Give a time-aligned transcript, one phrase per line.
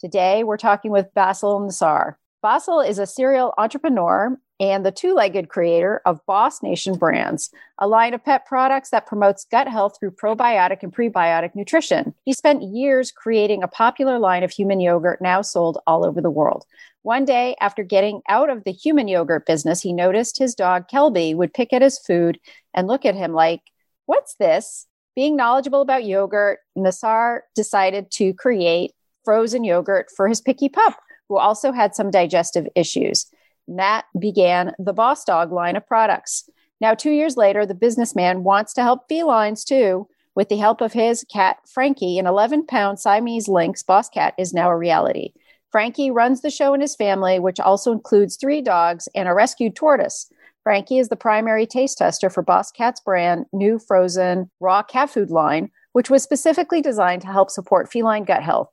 [0.00, 2.14] Today, we're talking with Basel Nassar.
[2.40, 7.88] Basel is a serial entrepreneur and the two legged creator of Boss Nation Brands, a
[7.88, 12.14] line of pet products that promotes gut health through probiotic and prebiotic nutrition.
[12.24, 16.30] He spent years creating a popular line of human yogurt now sold all over the
[16.30, 16.64] world.
[17.02, 21.34] One day, after getting out of the human yogurt business, he noticed his dog Kelby
[21.34, 22.38] would pick at his food
[22.72, 23.62] and look at him like,
[24.06, 24.86] What's this?
[25.16, 28.92] Being knowledgeable about yogurt, Nassar decided to create
[29.28, 30.94] frozen yogurt for his picky pup,
[31.28, 33.26] who also had some digestive issues.
[33.66, 36.48] That began the Boss Dog line of products.
[36.80, 40.08] Now, two years later, the businessman wants to help felines too.
[40.34, 44.54] With the help of his cat, Frankie, an 11 pound Siamese Lynx Boss Cat is
[44.54, 45.34] now a reality.
[45.70, 49.76] Frankie runs the show in his family, which also includes three dogs and a rescued
[49.76, 50.32] tortoise.
[50.62, 55.28] Frankie is the primary taste tester for Boss Cat's brand new frozen raw cat food
[55.28, 58.70] line, which was specifically designed to help support feline gut health.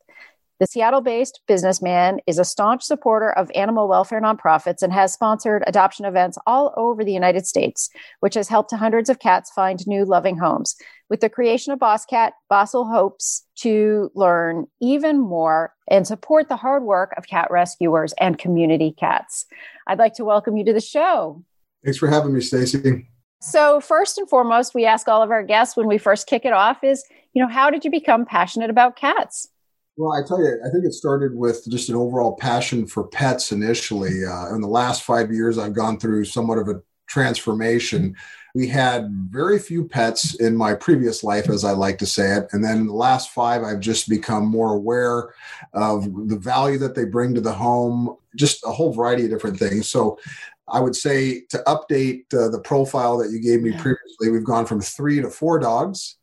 [0.57, 5.65] The Seattle based businessman is a staunch supporter of animal welfare nonprofits and has sponsored
[5.67, 7.89] adoption events all over the United States,
[8.21, 10.77] which has helped hundreds of cats find new loving homes.
[11.09, 16.55] With the creation of Boss Cat, Basel hopes to learn even more and support the
[16.55, 19.45] hard work of cat rescuers and community cats.
[19.87, 21.43] I'd like to welcome you to the show.
[21.83, 23.09] Thanks for having me, Stacy.
[23.41, 26.53] So, first and foremost, we ask all of our guests when we first kick it
[26.53, 29.49] off is, you know, how did you become passionate about cats?
[29.97, 33.51] Well, I tell you, I think it started with just an overall passion for pets
[33.53, 34.25] initially.
[34.25, 38.15] Uh, in the last five years, I've gone through somewhat of a transformation.
[38.55, 42.47] We had very few pets in my previous life, as I like to say it.
[42.51, 45.33] And then in the last five, I've just become more aware
[45.73, 49.57] of the value that they bring to the home, just a whole variety of different
[49.57, 49.87] things.
[49.87, 50.19] So
[50.67, 54.65] I would say to update uh, the profile that you gave me previously, we've gone
[54.65, 56.17] from three to four dogs.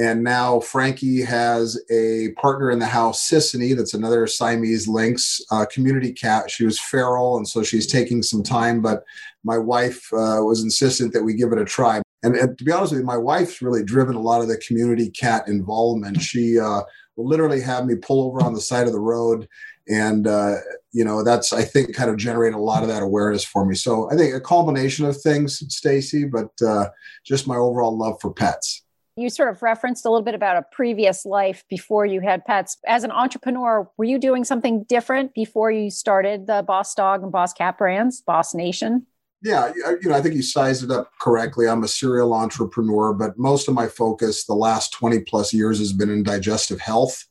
[0.00, 5.66] And now Frankie has a partner in the house, Sissany, that's another Siamese Lynx uh,
[5.70, 6.50] community cat.
[6.50, 9.04] She was feral, and so she's taking some time, but
[9.44, 12.00] my wife uh, was insistent that we give it a try.
[12.22, 14.56] And, and, to be honest with you, my wife's really driven a lot of the
[14.66, 16.22] community cat involvement.
[16.22, 16.80] She uh,
[17.16, 19.48] will literally have me pull over on the side of the road
[19.88, 20.54] and uh,
[20.92, 23.74] you know that's i think kind of generate a lot of that awareness for me
[23.74, 26.86] so i think a combination of things stacy but uh,
[27.24, 28.82] just my overall love for pets
[29.16, 32.78] you sort of referenced a little bit about a previous life before you had pets
[32.86, 37.32] as an entrepreneur were you doing something different before you started the boss dog and
[37.32, 39.06] boss cat brands boss nation
[39.42, 41.66] yeah, uh, you know, I think you sized it up correctly.
[41.66, 45.94] I'm a serial entrepreneur, but most of my focus the last 20 plus years has
[45.94, 47.24] been in digestive health.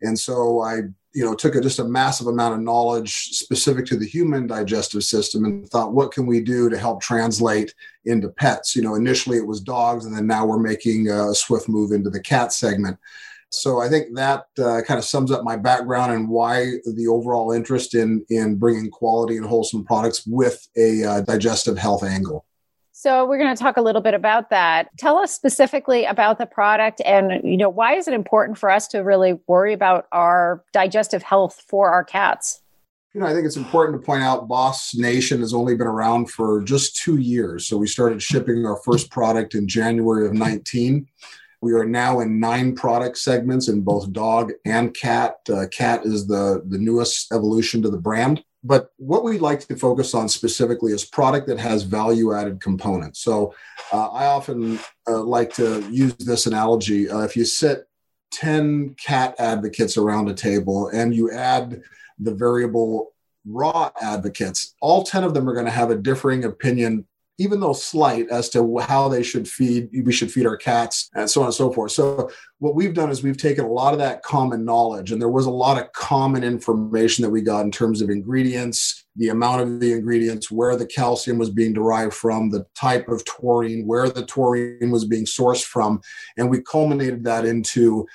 [0.00, 0.82] And so I
[1.14, 5.02] you know took a, just a massive amount of knowledge specific to the human digestive
[5.02, 8.76] system and thought what can we do to help translate into pets?
[8.76, 12.10] You know initially it was dogs and then now we're making a swift move into
[12.10, 12.98] the cat segment.
[13.52, 17.50] So i think that uh, kind of sums up my background and why the overall
[17.50, 22.44] interest in in bringing quality and wholesome products with a uh, digestive health angle
[23.00, 24.90] so we're going to talk a little bit about that.
[24.98, 28.86] Tell us specifically about the product and you know why is it important for us
[28.88, 32.60] to really worry about our digestive health for our cats?
[33.14, 36.30] You know, I think it's important to point out Boss Nation has only been around
[36.30, 37.66] for just 2 years.
[37.66, 41.06] So we started shipping our first product in January of 19.
[41.62, 45.36] We are now in nine product segments in both dog and cat.
[45.50, 48.44] Uh, cat is the, the newest evolution to the brand.
[48.62, 53.20] But what we like to focus on specifically is product that has value added components.
[53.20, 53.54] So
[53.92, 54.78] uh, I often
[55.08, 57.08] uh, like to use this analogy.
[57.08, 57.88] Uh, if you sit
[58.32, 61.82] 10 cat advocates around a table and you add
[62.18, 63.14] the variable
[63.46, 67.06] raw advocates, all 10 of them are going to have a differing opinion
[67.40, 71.28] even though slight, as to how they should feed, we should feed our cats, and
[71.28, 71.90] so on and so forth.
[71.90, 75.30] So, what we've done is we've taken a lot of that common knowledge, and there
[75.30, 79.62] was a lot of common information that we got in terms of ingredients, the amount
[79.62, 84.10] of the ingredients, where the calcium was being derived from, the type of taurine, where
[84.10, 86.02] the taurine was being sourced from,
[86.36, 88.06] and we culminated that into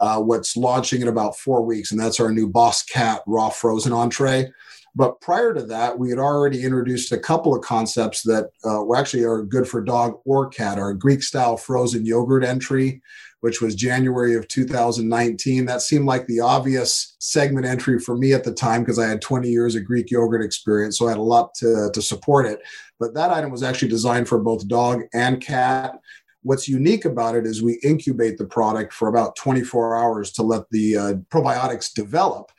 [0.00, 3.92] uh, what's launching in about four weeks, and that's our new Boss Cat raw frozen
[3.92, 4.50] entree.
[4.94, 9.24] But prior to that, we had already introduced a couple of concepts that uh, actually
[9.24, 10.78] are good for dog or cat.
[10.78, 13.00] Our Greek style frozen yogurt entry,
[13.40, 15.64] which was January of 2019.
[15.64, 19.22] That seemed like the obvious segment entry for me at the time because I had
[19.22, 20.98] 20 years of Greek yogurt experience.
[20.98, 22.60] So I had a lot to, to support it.
[23.00, 25.98] But that item was actually designed for both dog and cat.
[26.42, 30.68] What's unique about it is we incubate the product for about 24 hours to let
[30.70, 32.50] the uh, probiotics develop.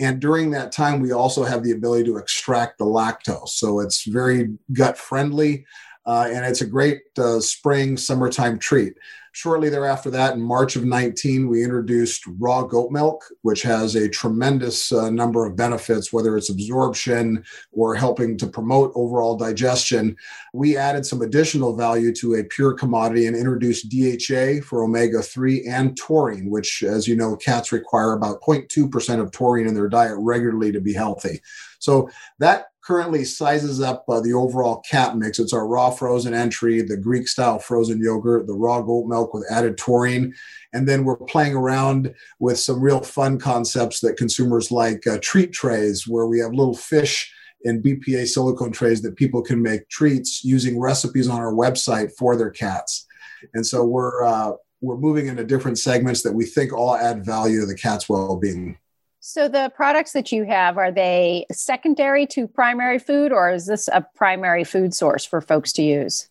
[0.00, 3.50] And during that time, we also have the ability to extract the lactose.
[3.50, 5.66] So it's very gut friendly.
[6.04, 8.94] Uh, and it's a great uh, spring, summertime treat.
[9.34, 14.06] Shortly thereafter that, in March of 19, we introduced raw goat milk, which has a
[14.06, 20.14] tremendous uh, number of benefits, whether it's absorption or helping to promote overall digestion.
[20.52, 25.66] We added some additional value to a pure commodity and introduced DHA for omega 3
[25.66, 30.16] and taurine, which, as you know, cats require about 0.2% of taurine in their diet
[30.18, 31.40] regularly to be healthy.
[31.78, 35.38] So that currently sizes up uh, the overall cat mix.
[35.38, 39.46] It's our raw frozen entry, the Greek style frozen yogurt, the raw goat milk with
[39.50, 40.34] added taurine.
[40.72, 45.52] And then we're playing around with some real fun concepts that consumers like uh, treat
[45.52, 47.32] trays, where we have little fish
[47.64, 52.36] in BPA silicone trays that people can make treats using recipes on our website for
[52.36, 53.06] their cats.
[53.54, 57.60] And so we're, uh, we're moving into different segments that we think all add value
[57.60, 58.78] to the cat's well-being.
[59.24, 63.86] So the products that you have are they secondary to primary food or is this
[63.86, 66.28] a primary food source for folks to use?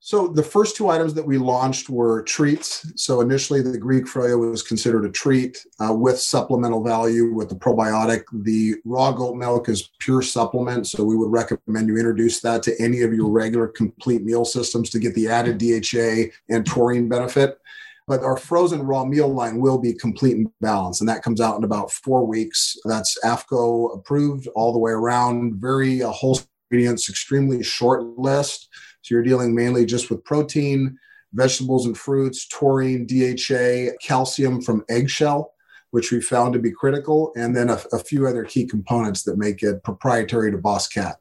[0.00, 2.92] So the first two items that we launched were treats.
[3.00, 7.54] So initially, the Greek froyo was considered a treat uh, with supplemental value with the
[7.54, 8.24] probiotic.
[8.32, 12.74] The raw goat milk is pure supplement, so we would recommend you introduce that to
[12.80, 17.60] any of your regular complete meal systems to get the added DHA and taurine benefit
[18.06, 21.56] but our frozen raw meal line will be complete and balanced and that comes out
[21.56, 22.76] in about four weeks.
[22.84, 25.60] That's AAFCO approved all the way around.
[25.60, 28.68] Very uh, wholesome ingredients extremely short list.
[29.02, 30.98] So you're dealing mainly just with protein
[31.32, 35.52] vegetables and fruits taurine dha calcium from eggshell
[35.92, 39.36] which we found to be critical and then a, a few other key components that
[39.36, 41.16] make it proprietary to boss cat.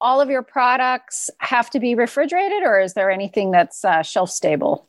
[0.00, 4.30] All of your products have to be refrigerated or is there anything that's uh, shelf
[4.30, 4.88] stable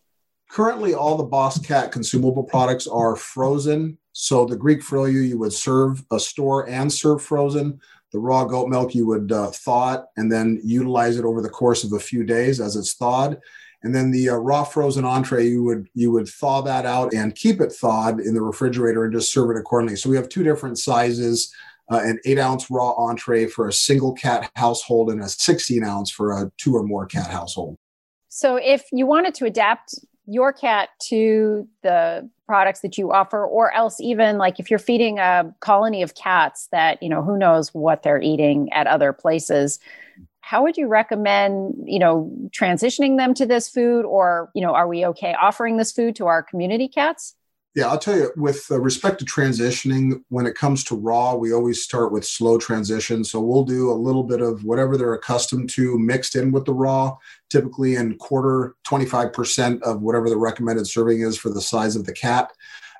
[0.50, 3.97] Currently, all the Boss Cat consumable products are frozen.
[4.13, 7.80] So the Greek froyo you would serve a store and serve frozen.
[8.13, 11.50] The raw goat milk you would uh, thaw it and then utilize it over the
[11.50, 13.38] course of a few days as it's thawed.
[13.83, 17.36] And then the uh, raw frozen entree you would you would thaw that out and
[17.36, 19.97] keep it thawed in the refrigerator and just serve it accordingly.
[19.97, 21.53] So we have two different sizes.
[21.92, 26.09] Uh, an eight ounce raw entree for a single cat household and a 16 ounce
[26.09, 27.77] for a two or more cat household.
[28.27, 29.94] So, if you wanted to adapt
[30.27, 35.19] your cat to the products that you offer or else even like if you're feeding
[35.19, 39.80] a colony of cats that you know who knows what they're eating at other places
[40.45, 44.06] how would you recommend you know transitioning them to this food?
[44.06, 47.36] Or you know are we okay offering this food to our community cats
[47.75, 51.51] yeah, I'll tell you, with uh, respect to transitioning, when it comes to raw, we
[51.51, 53.25] always start with slow transition.
[53.25, 56.74] So we'll do a little bit of whatever they're accustomed to mixed in with the
[56.74, 57.18] raw,
[57.50, 62.13] typically in quarter, 25% of whatever the recommended serving is for the size of the
[62.13, 62.50] cat.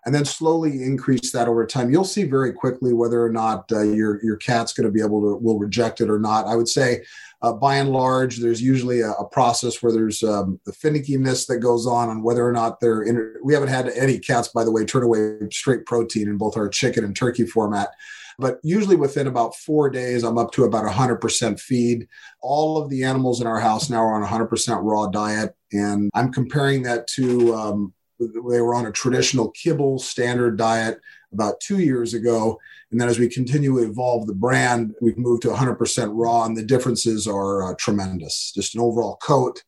[0.06, 1.92] And then slowly increase that over time.
[1.92, 5.22] You'll see very quickly whether or not uh, your your cat's going to be able
[5.22, 6.46] to will reject it or not.
[6.46, 7.04] I would say
[7.42, 11.58] uh, by and large, there's usually a, a process where there's um, the finickiness that
[11.58, 13.36] goes on on whether or not they're in.
[13.44, 16.70] We haven't had any cats, by the way, turn away straight protein in both our
[16.70, 17.90] chicken and turkey format.
[18.38, 22.08] But usually within about four days, I'm up to about 100% feed.
[22.42, 25.56] All of the animals in our house now are on 100% raw diet.
[25.72, 31.00] And I'm comparing that to um, they were on a traditional kibble standard diet
[31.34, 32.60] about two years ago.
[32.92, 36.56] And then as we continue to evolve the brand, we've moved to 100% raw, and
[36.56, 38.52] the differences are uh, tremendous.
[38.54, 39.64] Just an overall coat,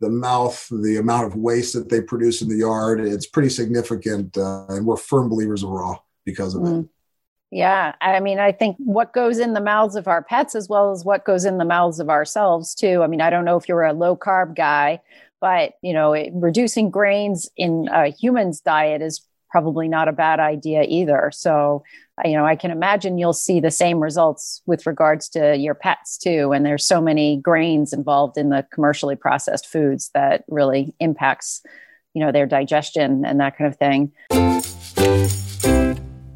[0.00, 4.36] the mouth, the amount of waste that they produce in the yard, it's pretty significant.
[4.36, 6.82] Uh, and we're firm believers of raw because of mm.
[6.82, 6.88] it.
[7.50, 7.94] Yeah.
[8.00, 11.04] I mean, I think what goes in the mouths of our pets as well as
[11.04, 13.02] what goes in the mouths of ourselves, too.
[13.02, 15.00] I mean, I don't know if you're a low carb guy,
[15.40, 20.40] but, you know, it, reducing grains in a human's diet is probably not a bad
[20.40, 21.30] idea either.
[21.32, 21.82] So,
[22.24, 26.18] you know, I can imagine you'll see the same results with regards to your pets
[26.18, 26.52] too.
[26.52, 31.62] And there's so many grains involved in the commercially processed foods that really impacts,
[32.12, 34.12] you know, their digestion and that kind of thing.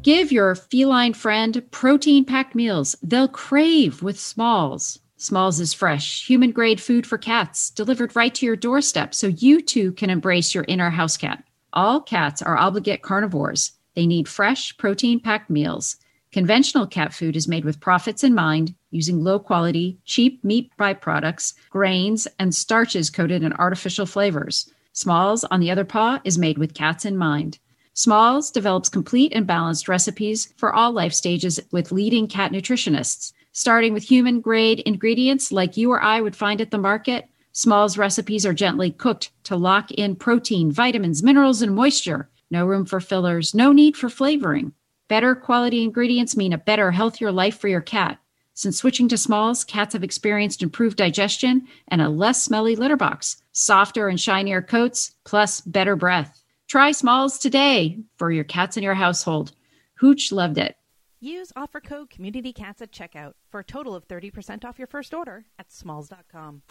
[0.01, 5.00] Give your feline friend protein packed meals they'll crave with Smalls.
[5.21, 9.61] Smalls is fresh, human grade food for cats delivered right to your doorstep so you
[9.61, 11.43] too can embrace your inner house cat.
[11.73, 13.73] All cats are obligate carnivores.
[13.93, 15.97] They need fresh, protein packed meals.
[16.31, 21.53] Conventional cat food is made with profits in mind, using low quality, cheap meat byproducts,
[21.69, 24.71] grains, and starches coated in artificial flavors.
[24.93, 27.59] Smalls, on the other paw, is made with cats in mind.
[27.93, 33.33] Smalls develops complete and balanced recipes for all life stages with leading cat nutritionists.
[33.53, 37.97] Starting with human grade ingredients like you or I would find at the market, Smalls
[37.97, 42.29] recipes are gently cooked to lock in protein, vitamins, minerals, and moisture.
[42.49, 44.71] No room for fillers, no need for flavoring.
[45.09, 48.19] Better quality ingredients mean a better, healthier life for your cat.
[48.53, 53.43] Since switching to Smalls, cats have experienced improved digestion and a less smelly litter box,
[53.51, 56.41] softer and shinier coats, plus better breath.
[56.67, 59.51] Try Smalls today for your cats in your household.
[59.95, 60.77] Hooch loved it.
[61.23, 65.45] Use offer code CommunityCats at checkout for a total of 30% off your first order
[65.59, 66.63] at smalls.com.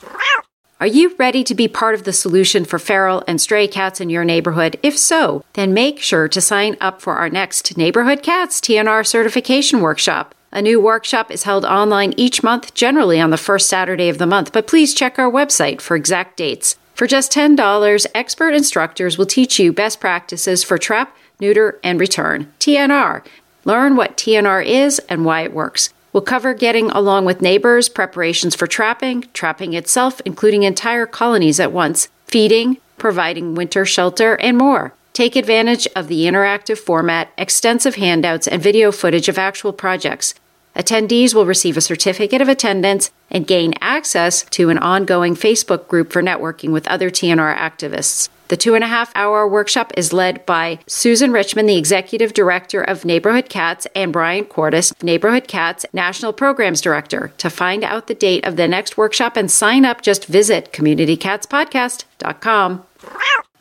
[0.80, 4.10] Are you ready to be part of the solution for feral and stray cats in
[4.10, 4.76] your neighborhood?
[4.82, 9.82] If so, then make sure to sign up for our next Neighborhood Cats TNR certification
[9.82, 10.34] workshop.
[10.50, 14.26] A new workshop is held online each month, generally on the first Saturday of the
[14.26, 16.76] month, but please check our website for exact dates.
[16.94, 22.52] For just $10, expert instructors will teach you best practices for trap, neuter, and return.
[22.58, 23.24] TNR.
[23.64, 25.92] Learn what TNR is and why it works.
[26.12, 31.72] We'll cover getting along with neighbors, preparations for trapping, trapping itself, including entire colonies at
[31.72, 34.92] once, feeding, providing winter shelter, and more.
[35.12, 40.34] Take advantage of the interactive format, extensive handouts, and video footage of actual projects.
[40.74, 46.12] Attendees will receive a certificate of attendance and gain access to an ongoing Facebook group
[46.12, 48.28] for networking with other TNR activists.
[48.50, 52.82] The two and a half hour workshop is led by Susan Richmond, the Executive Director
[52.82, 57.32] of Neighborhood Cats, and Brian Cordes, Neighborhood Cats National Programs Director.
[57.38, 62.82] To find out the date of the next workshop and sign up, just visit communitycatspodcast.com.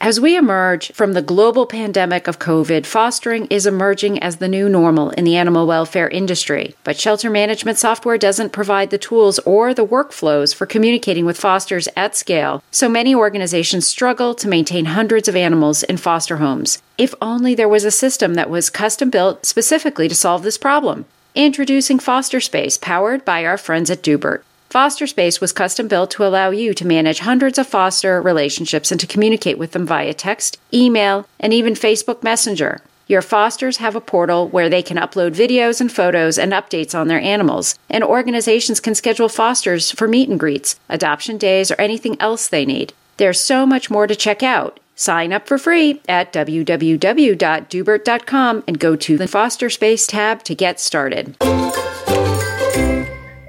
[0.02, 4.70] As we emerge from the global pandemic of COVID, fostering is emerging as the new
[4.70, 6.74] normal in the animal welfare industry.
[6.86, 11.90] But shelter management software doesn't provide the tools or the workflows for communicating with fosters
[11.98, 16.82] at scale, so many organizations struggle to maintain hundreds of animals in foster homes.
[16.98, 21.08] If only there was a system that was custom built specifically to solve this problem.
[21.36, 24.44] Introducing Foster Space, powered by our friends at Doobert.
[24.70, 29.02] Foster Space was custom built to allow you to manage hundreds of foster relationships and
[29.02, 32.80] to communicate with them via text, email, and even Facebook Messenger.
[33.08, 37.08] Your fosters have a portal where they can upload videos and photos and updates on
[37.08, 42.16] their animals, and organizations can schedule fosters for meet and greets, adoption days, or anything
[42.22, 42.94] else they need.
[43.18, 44.80] There's so much more to check out.
[44.94, 50.80] Sign up for free at www.doobert.com and go to the Foster Space tab to get
[50.80, 51.36] started.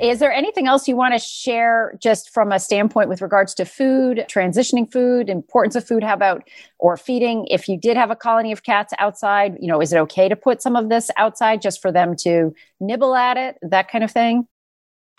[0.00, 3.66] Is there anything else you want to share just from a standpoint with regards to
[3.66, 6.02] food, transitioning food, importance of food?
[6.02, 7.47] How about or feeding?
[7.50, 10.37] If you did have a colony of cats outside, you know, is it okay to
[10.37, 14.11] put some of this outside just for them to nibble at it, that kind of
[14.11, 14.47] thing?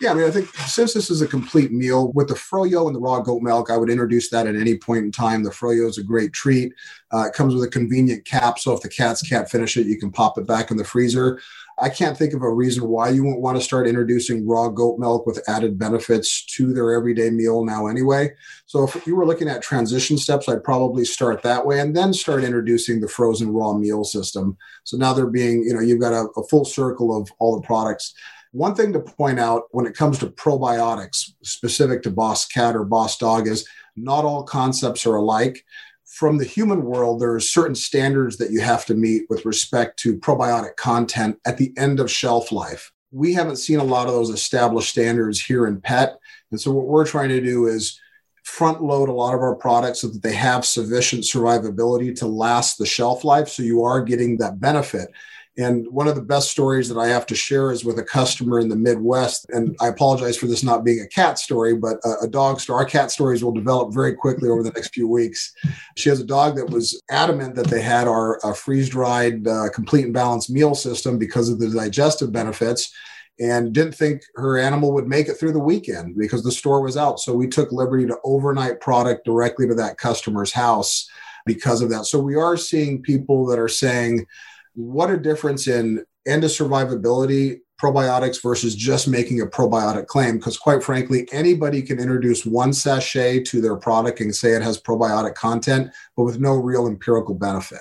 [0.02, 2.96] Yeah, I mean, I think since this is a complete meal with the froyo and
[2.96, 5.44] the raw goat milk, I would introduce that at any point in time.
[5.44, 6.74] The froyo is a great treat.
[7.14, 10.00] Uh, it comes with a convenient cap, so if the cats can't finish it, you
[10.00, 11.40] can pop it back in the freezer.
[11.82, 15.00] I can't think of a reason why you won't want to start introducing raw goat
[15.00, 18.34] milk with added benefits to their everyday meal now, anyway.
[18.68, 22.14] So, if you were looking at transition steps, I'd probably start that way and then
[22.14, 24.58] start introducing the frozen raw meal system.
[24.84, 27.66] So now they're being, you know, you've got a, a full circle of all the
[27.66, 28.14] products.
[28.52, 32.84] One thing to point out when it comes to probiotics specific to Boss Cat or
[32.84, 35.66] Boss Dog is not all concepts are alike
[36.12, 39.98] from the human world, there are certain standards that you have to meet with respect
[39.98, 42.92] to probiotic content at the end of shelf life.
[43.12, 46.18] We haven't seen a lot of those established standards here in pet.
[46.52, 47.98] And so, what we're trying to do is
[48.44, 52.78] front load a lot of our products so that they have sufficient survivability to last
[52.78, 53.48] the shelf life.
[53.48, 55.12] So, you are getting that benefit.
[55.58, 58.60] And one of the best stories that I have to share is with a customer
[58.60, 59.48] in the Midwest.
[59.50, 62.80] And I apologize for this not being a cat story, but a, a dog story.
[62.80, 65.54] Our cat stories will develop very quickly over the next few weeks.
[65.98, 70.06] She has a dog that was adamant that they had our freeze dried, uh, complete
[70.06, 72.94] and balanced meal system because of the digestive benefits
[73.40, 76.96] and didn't think her animal would make it through the weekend because the store was
[76.96, 77.20] out.
[77.20, 81.10] So we took liberty to overnight product directly to that customer's house
[81.46, 82.06] because of that.
[82.06, 84.28] So we are seeing people that are saying,
[84.74, 90.56] what a difference in end of survivability probiotics versus just making a probiotic claim because
[90.56, 95.34] quite frankly anybody can introduce one sachet to their product and say it has probiotic
[95.34, 97.80] content but with no real empirical benefit.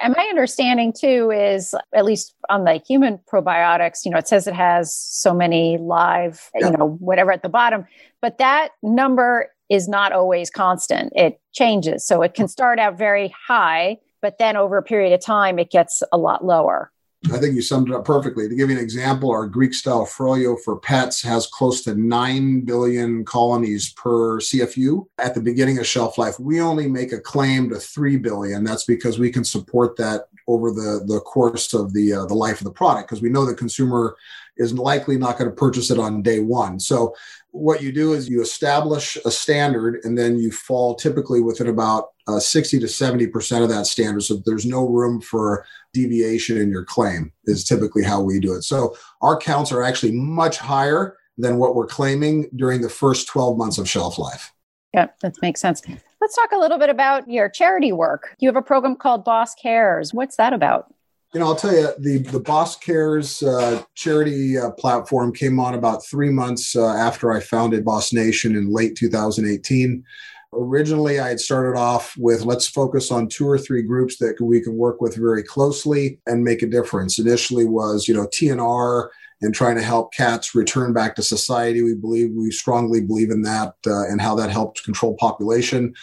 [0.00, 4.46] And my understanding too is at least on the human probiotics you know it says
[4.46, 7.86] it has so many live you know whatever at the bottom
[8.22, 11.12] but that number is not always constant.
[11.16, 15.20] It changes so it can start out very high but then over a period of
[15.20, 16.90] time it gets a lot lower
[17.32, 18.50] I think you summed it up perfectly.
[18.50, 22.66] To give you an example, our Greek style froyo for pets has close to 9
[22.66, 26.38] billion colonies per CFU at the beginning of shelf life.
[26.38, 28.62] We only make a claim to 3 billion.
[28.62, 32.60] That's because we can support that over the, the course of the, uh, the life
[32.60, 34.16] of the product because we know the consumer
[34.58, 36.78] is likely not going to purchase it on day one.
[36.78, 37.14] So
[37.54, 42.08] what you do is you establish a standard and then you fall typically within about
[42.26, 44.22] uh, 60 to 70% of that standard.
[44.22, 48.62] So there's no room for deviation in your claim, is typically how we do it.
[48.62, 53.56] So our counts are actually much higher than what we're claiming during the first 12
[53.56, 54.52] months of shelf life.
[54.92, 55.80] Yeah, that makes sense.
[56.20, 58.34] Let's talk a little bit about your charity work.
[58.40, 60.12] You have a program called Boss Cares.
[60.12, 60.92] What's that about?
[61.34, 65.74] You know, I'll tell you, the the Boss Cares uh, charity uh, platform came on
[65.74, 70.04] about three months uh, after I founded Boss Nation in late 2018.
[70.52, 74.60] Originally, I had started off with let's focus on two or three groups that we
[74.60, 77.18] can work with very closely and make a difference.
[77.18, 79.08] Initially, was you know TNR
[79.42, 81.82] and trying to help cats return back to society.
[81.82, 85.94] We believe we strongly believe in that uh, and how that helps control population.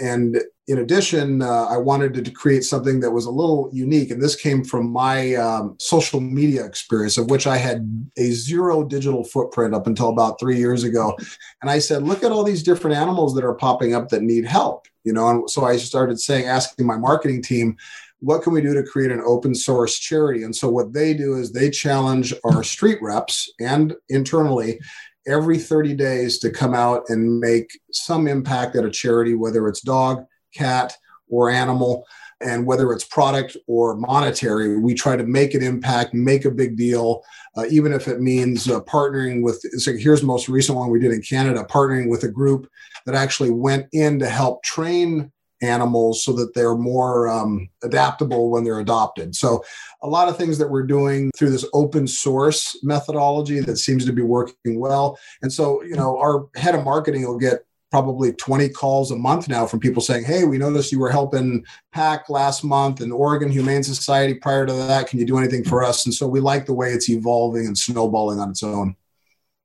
[0.00, 0.38] And
[0.70, 4.12] in addition, uh, I wanted to create something that was a little unique.
[4.12, 8.84] And this came from my um, social media experience, of which I had a zero
[8.84, 11.18] digital footprint up until about three years ago.
[11.60, 14.44] And I said, look at all these different animals that are popping up that need
[14.44, 14.86] help.
[15.02, 17.76] You know, and so I started saying, asking my marketing team,
[18.20, 20.44] what can we do to create an open source charity?
[20.44, 24.78] And so what they do is they challenge our street reps and internally
[25.26, 29.80] every 30 days to come out and make some impact at a charity, whether it's
[29.80, 30.96] dog, cat,
[31.28, 32.06] or animal.
[32.42, 36.76] And whether it's product or monetary, we try to make an impact, make a big
[36.76, 37.22] deal,
[37.56, 39.60] uh, even if it means uh, partnering with.
[39.80, 42.66] So here's the most recent one we did in Canada, partnering with a group
[43.04, 45.30] that actually went in to help train
[45.62, 49.34] animals so that they're more um, adaptable when they're adopted.
[49.34, 49.62] So,
[50.02, 54.12] a lot of things that we're doing through this open source methodology that seems to
[54.12, 55.18] be working well.
[55.42, 59.48] And so, you know, our head of marketing will get probably 20 calls a month
[59.48, 63.50] now from people saying, Hey, we noticed you were helping PAC last month and Oregon
[63.50, 65.08] Humane Society prior to that.
[65.08, 66.06] Can you do anything for us?
[66.06, 68.96] And so we like the way it's evolving and snowballing on its own.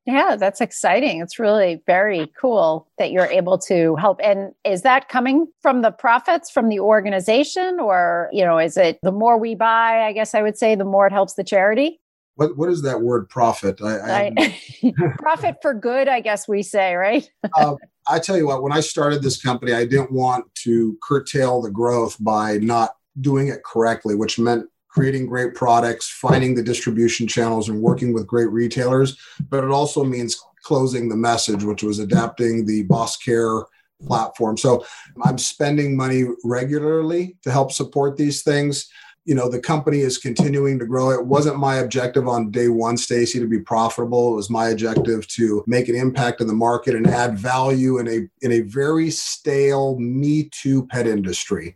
[0.05, 1.19] Yeah, that's exciting.
[1.19, 4.19] It's really very cool that you're able to help.
[4.23, 8.99] And is that coming from the profits from the organization or, you know, is it
[9.01, 11.99] the more we buy, I guess I would say the more it helps the charity?
[12.35, 13.81] What what is that word profit?
[13.81, 17.29] I, I profit for good, I guess we say, right?
[17.57, 17.75] uh,
[18.07, 21.71] I tell you what, when I started this company, I didn't want to curtail the
[21.71, 27.67] growth by not doing it correctly, which meant creating great products, finding the distribution channels,
[27.67, 29.17] and working with great retailers.
[29.49, 33.63] But it also means closing the message, which was adapting the Boss Care
[34.05, 34.57] platform.
[34.57, 34.85] So
[35.23, 38.87] I'm spending money regularly to help support these things.
[39.25, 41.09] You know, the company is continuing to grow.
[41.09, 44.33] It wasn't my objective on day one, Stacy, to be profitable.
[44.33, 48.07] It was my objective to make an impact in the market and add value in
[48.07, 51.75] a in a very stale Me Too pet industry.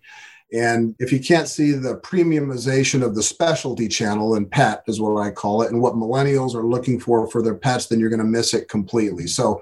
[0.52, 5.20] And if you can't see the premiumization of the specialty channel and pet is what
[5.20, 8.20] I call it, and what millennials are looking for for their pets, then you're going
[8.20, 9.28] to miss it completely.
[9.28, 9.62] So,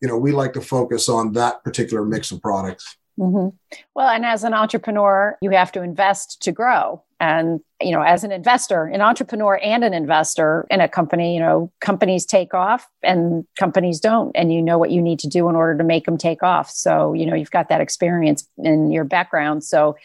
[0.00, 2.96] you know, we like to focus on that particular mix of products.
[3.18, 3.56] Mm-hmm.
[3.94, 7.02] Well, and as an entrepreneur, you have to invest to grow.
[7.20, 11.40] And, you know, as an investor, an entrepreneur and an investor in a company, you
[11.40, 14.30] know, companies take off and companies don't.
[14.36, 16.70] And you know what you need to do in order to make them take off.
[16.70, 19.64] So, you know, you've got that experience in your background.
[19.64, 19.96] So,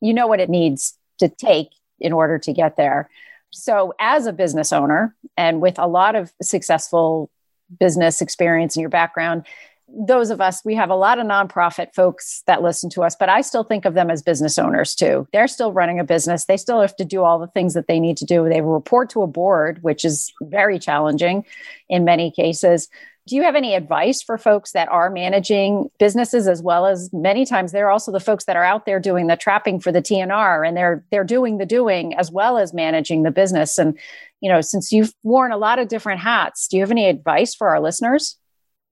[0.00, 1.68] you know what it needs to take
[2.00, 3.08] in order to get there.
[3.50, 7.30] So, as a business owner and with a lot of successful
[7.78, 9.46] business experience in your background,
[9.94, 13.28] those of us, we have a lot of nonprofit folks that listen to us, but
[13.28, 15.28] I still think of them as business owners too.
[15.32, 16.46] They're still running a business.
[16.46, 18.48] They still have to do all the things that they need to do.
[18.48, 21.44] They report to a board, which is very challenging
[21.88, 22.88] in many cases.
[23.28, 27.44] Do you have any advice for folks that are managing businesses as well as many
[27.44, 30.66] times they're also the folks that are out there doing the trapping for the TNR
[30.66, 33.96] and they're they're doing the doing as well as managing the business and
[34.40, 37.54] you know since you've worn a lot of different hats do you have any advice
[37.54, 38.38] for our listeners?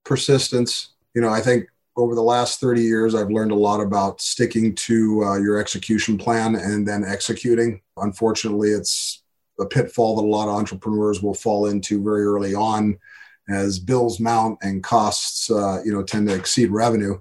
[0.05, 0.90] Persistence.
[1.13, 4.73] You know, I think over the last 30 years I've learned a lot about sticking
[4.75, 7.81] to uh, your execution plan and then executing.
[7.97, 9.23] Unfortunately, it's
[9.59, 12.97] a pitfall that a lot of entrepreneurs will fall into very early on
[13.49, 17.19] as bills mount and costs uh, you know tend to exceed revenue.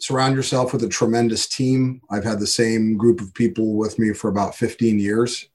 [0.00, 2.02] Surround yourself with a tremendous team.
[2.10, 5.48] I've had the same group of people with me for about 15 years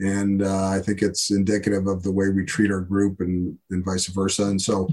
[0.00, 3.84] and uh, i think it's indicative of the way we treat our group and, and
[3.84, 4.44] vice versa.
[4.44, 4.88] And so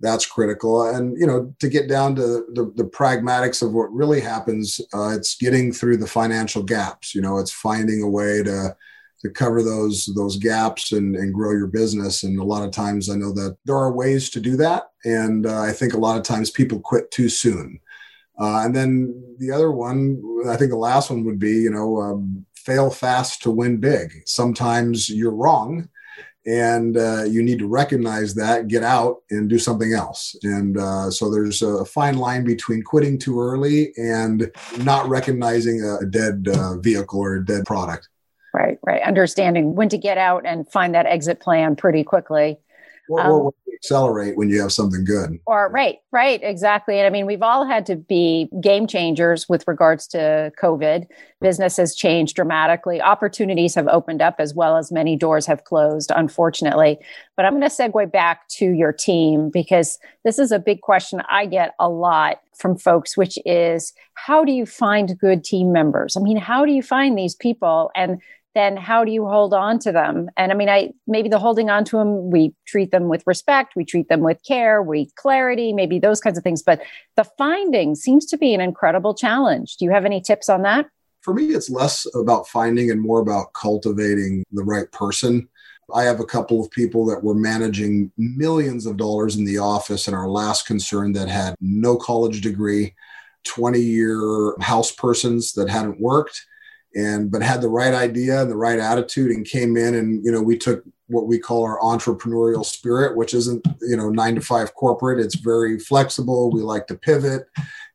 [0.00, 4.20] that's critical and you know to get down to the, the pragmatics of what really
[4.20, 8.74] happens uh, it's getting through the financial gaps you know it's finding a way to
[9.20, 12.22] to cover those those gaps and, and grow your business.
[12.22, 15.46] And a lot of times, I know that there are ways to do that, and
[15.46, 17.80] uh, I think a lot of times people quit too soon.
[18.40, 22.00] Uh, and then the other one, I think the last one would be, you know,
[22.00, 24.12] um, fail fast to win big.
[24.26, 25.88] Sometimes you're wrong,
[26.48, 30.34] and uh, you need to recognize that, get out, and do something else.
[30.42, 36.06] And uh, so there's a fine line between quitting too early and not recognizing a
[36.06, 38.08] dead uh, vehicle or a dead product.
[38.54, 39.02] Right, right.
[39.02, 42.58] Understanding when to get out and find that exit plan pretty quickly.
[43.08, 45.38] Or, um, or accelerate when you have something good.
[45.46, 46.98] Or right, right, exactly.
[46.98, 51.06] And I mean, we've all had to be game changers with regards to COVID.
[51.40, 53.00] Business has changed dramatically.
[53.00, 56.98] Opportunities have opened up as well as many doors have closed, unfortunately.
[57.36, 61.22] But I'm going to segue back to your team because this is a big question
[61.28, 66.16] I get a lot from folks, which is how do you find good team members?
[66.16, 67.92] I mean, how do you find these people?
[67.94, 68.20] And
[68.54, 70.28] then how do you hold on to them?
[70.36, 73.76] And I mean, I maybe the holding on to them, we treat them with respect,
[73.76, 76.62] we treat them with care, we clarity, maybe those kinds of things.
[76.62, 76.80] But
[77.16, 79.76] the finding seems to be an incredible challenge.
[79.76, 80.86] Do you have any tips on that?
[81.20, 85.48] For me, it's less about finding and more about cultivating the right person.
[85.94, 90.06] I have a couple of people that were managing millions of dollars in the office
[90.06, 92.94] in our last concern that had no college degree,
[93.44, 96.44] 20 year house persons that hadn't worked
[96.98, 100.32] and but had the right idea and the right attitude and came in and you
[100.32, 104.40] know we took what we call our entrepreneurial spirit which isn't you know 9 to
[104.40, 107.46] 5 corporate it's very flexible we like to pivot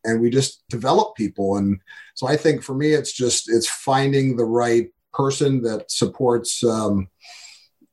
[0.06, 1.80] and we just develop people and
[2.16, 7.08] so i think for me it's just it's finding the right person that supports um,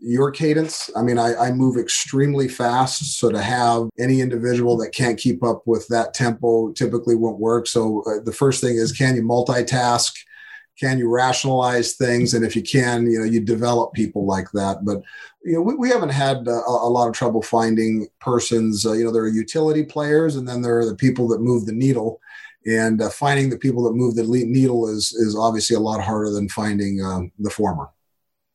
[0.03, 0.90] your cadence.
[0.96, 3.18] I mean, I, I, move extremely fast.
[3.18, 7.66] So to have any individual that can't keep up with that tempo typically won't work.
[7.66, 10.12] So uh, the first thing is can you multitask?
[10.81, 14.85] Can you rationalize things and if you can you know you develop people like that
[14.85, 15.03] but
[15.45, 18.93] you know we, we haven't had uh, a, a, lot of trouble finding persons uh,
[18.93, 21.73] you know there are utility players and then there are the people that move the
[21.73, 22.21] needle
[22.66, 26.31] and uh, finding the people that move the needle is is obviously a lot harder
[26.31, 27.90] than finding um, the former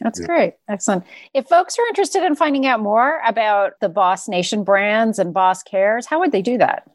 [0.02, 0.26] that's yeah.
[0.26, 0.54] great.
[0.68, 1.06] Excellent.
[1.34, 5.64] If folks are interested in finding out more about the Boss Nation brands and Boss
[5.64, 6.86] Cares, how would they do that?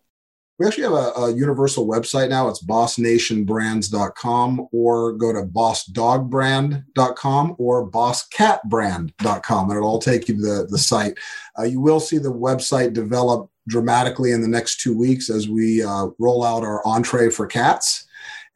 [0.61, 2.49] We actually have a, a, universal website now.
[2.49, 10.67] It's bossnationbrands.com or go to bossdogbrand.com or bosscatbrand.com and it'll all take you to the,
[10.69, 11.17] the site.
[11.59, 15.83] Uh, you will see the website develop dramatically in the next two weeks as we
[15.83, 18.07] uh, roll out our entree for cats.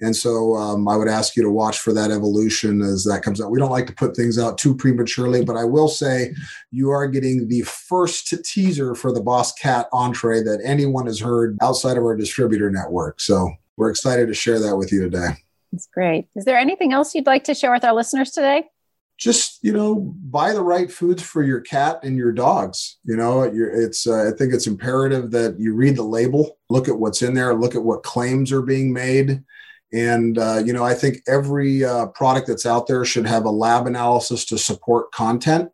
[0.05, 3.41] And so um, I would ask you to watch for that evolution as that comes
[3.41, 3.51] out.
[3.51, 6.35] We don't like to put things out too prematurely, but I will say
[6.71, 11.57] you are getting the first teaser for the Boss Cat entree that anyone has heard
[11.63, 13.21] outside of our distributor network.
[13.21, 15.29] So we're excited to share that with you today.
[15.73, 16.29] That's great.
[16.37, 18.69] Is there anything else you'd like to share with our listeners today?
[19.17, 23.43] just you know buy the right foods for your cat and your dogs you know
[23.43, 27.33] it's uh, i think it's imperative that you read the label look at what's in
[27.33, 29.43] there look at what claims are being made
[29.95, 33.51] and, uh, you know, I think every uh, product that's out there should have a
[33.51, 35.71] lab analysis to support content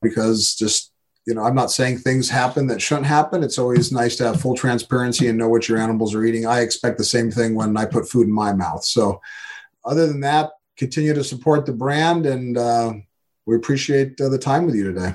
[0.00, 0.90] because just,
[1.26, 3.42] you know, I'm not saying things happen that shouldn't happen.
[3.42, 6.46] It's always nice to have full transparency and know what your animals are eating.
[6.46, 8.84] I expect the same thing when I put food in my mouth.
[8.84, 9.20] So,
[9.84, 12.24] other than that, continue to support the brand.
[12.24, 12.94] And uh,
[13.44, 15.12] we appreciate uh, the time with you today.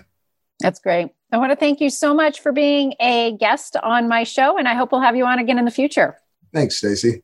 [0.59, 1.09] That's great.
[1.31, 4.67] I want to thank you so much for being a guest on my show, and
[4.67, 6.19] I hope we'll have you on again in the future.
[6.53, 7.23] Thanks, Stacy.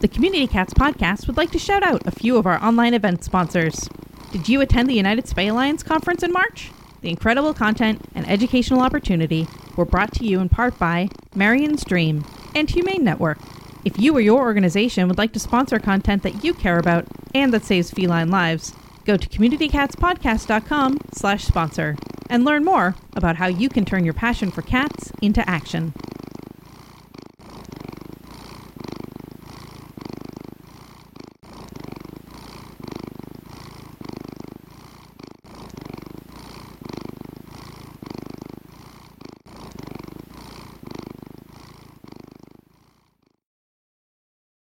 [0.00, 3.22] The Community Cats podcast would like to shout out a few of our online event
[3.22, 3.86] sponsors.
[4.32, 6.70] Did you attend the United Spay Alliance conference in March?
[7.02, 12.24] The incredible content and educational opportunity were brought to you in part by Marion's Dream
[12.54, 13.40] and Humane Network.
[13.84, 17.52] If you or your organization would like to sponsor content that you care about and
[17.52, 18.72] that saves feline lives,
[19.04, 21.98] go to communitycatspodcast.com slash sponsor
[22.30, 25.92] and learn more about how you can turn your passion for cats into action.